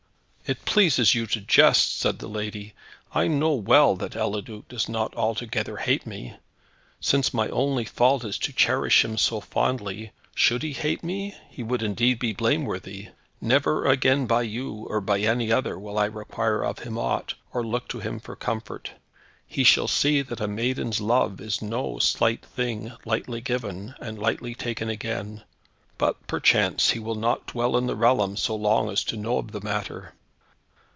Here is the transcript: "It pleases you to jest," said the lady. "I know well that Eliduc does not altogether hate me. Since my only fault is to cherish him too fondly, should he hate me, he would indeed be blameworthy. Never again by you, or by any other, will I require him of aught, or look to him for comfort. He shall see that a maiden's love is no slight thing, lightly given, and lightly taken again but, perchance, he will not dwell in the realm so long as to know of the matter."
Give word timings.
"It 0.43 0.65
pleases 0.65 1.15
you 1.15 1.27
to 1.27 1.39
jest," 1.39 1.97
said 1.97 2.19
the 2.19 2.27
lady. 2.27 2.73
"I 3.13 3.27
know 3.27 3.53
well 3.53 3.95
that 3.95 4.17
Eliduc 4.17 4.67
does 4.67 4.89
not 4.89 5.15
altogether 5.15 5.77
hate 5.77 6.05
me. 6.05 6.33
Since 6.99 7.33
my 7.33 7.47
only 7.47 7.85
fault 7.85 8.25
is 8.25 8.37
to 8.39 8.51
cherish 8.51 9.05
him 9.05 9.15
too 9.15 9.39
fondly, 9.39 10.11
should 10.35 10.61
he 10.61 10.73
hate 10.73 11.05
me, 11.05 11.35
he 11.49 11.63
would 11.63 11.81
indeed 11.81 12.19
be 12.19 12.33
blameworthy. 12.33 13.11
Never 13.39 13.85
again 13.87 14.27
by 14.27 14.41
you, 14.41 14.85
or 14.89 14.99
by 14.99 15.19
any 15.19 15.53
other, 15.53 15.79
will 15.79 15.97
I 15.97 16.03
require 16.03 16.65
him 16.65 16.97
of 16.97 16.97
aught, 16.97 17.33
or 17.53 17.65
look 17.65 17.87
to 17.87 18.01
him 18.01 18.19
for 18.19 18.35
comfort. 18.35 18.91
He 19.47 19.63
shall 19.63 19.87
see 19.87 20.21
that 20.21 20.41
a 20.41 20.49
maiden's 20.49 20.99
love 20.99 21.39
is 21.39 21.61
no 21.61 21.97
slight 21.99 22.43
thing, 22.45 22.91
lightly 23.05 23.39
given, 23.39 23.95
and 24.01 24.19
lightly 24.19 24.53
taken 24.53 24.89
again 24.89 25.43
but, 25.97 26.27
perchance, 26.27 26.89
he 26.89 26.99
will 26.99 27.15
not 27.15 27.47
dwell 27.47 27.77
in 27.77 27.87
the 27.87 27.95
realm 27.95 28.35
so 28.35 28.53
long 28.53 28.89
as 28.89 29.05
to 29.05 29.15
know 29.15 29.37
of 29.37 29.53
the 29.53 29.61
matter." 29.61 30.13